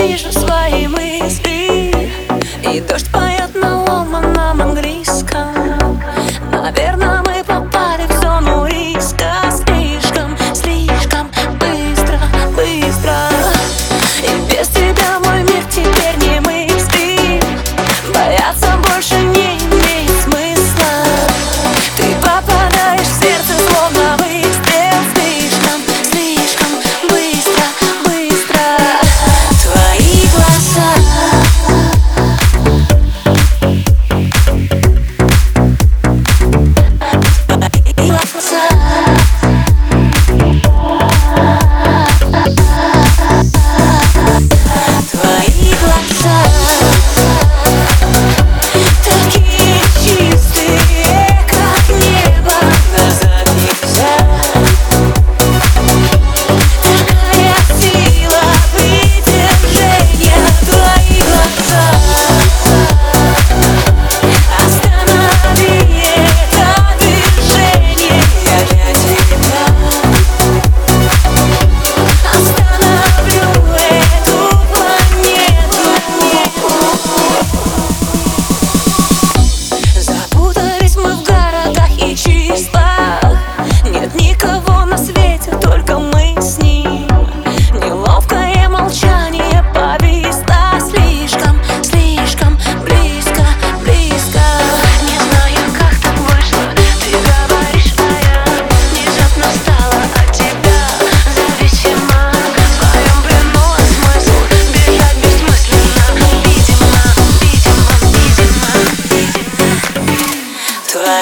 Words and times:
вижу 0.00 0.32
свои 0.32 0.86
мысли. 0.86 2.10
И 2.72 2.80
дождь 2.80 3.10
поет 3.12 3.54
на 3.54 3.82
ломаном 3.82 4.60
английском. 4.62 5.59